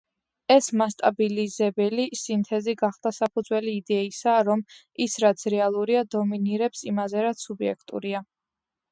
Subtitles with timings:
[0.53, 4.63] ეს მასტაბილიზებელი სინთეზი გახდა საფუძველი იდეისა, რომ
[5.05, 8.23] ის რაც „რეალურია“ დომინირებს იმაზე რაც სუბიექტურია.